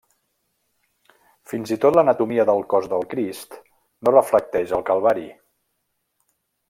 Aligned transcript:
Fins 1.51 1.73
i 1.75 1.77
tot 1.83 1.97
l'anatomia 1.99 2.45
del 2.51 2.63
cos 2.73 2.87
del 2.95 3.05
Crist 3.11 3.59
no 4.09 4.15
reflecteix 4.17 4.75
el 4.79 4.83
calvari. 4.89 5.29